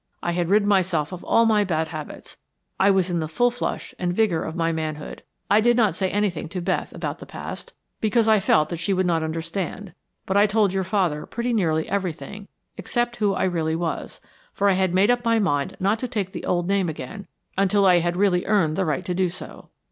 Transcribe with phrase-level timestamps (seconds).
[0.23, 2.37] I had rid myself of all my bad habits.
[2.79, 5.21] I was in the full flush and vigor of my manhood.
[5.47, 8.93] I did not say anything to Beth about the past, because I felt that she
[8.93, 9.93] would not understand,
[10.25, 14.19] but I told your father pretty nearly everything except who I really was,
[14.53, 17.85] for I had made up my mind not to take the old name again until
[17.85, 19.69] I had really earned the right to do so.